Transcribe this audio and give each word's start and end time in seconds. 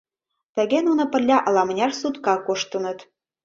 Тыге 0.55 0.79
нуно 0.87 1.03
пырля 1.11 1.37
ала-мыняр 1.47 1.91
сутка 2.01 2.33
коштыныт. 2.47 2.99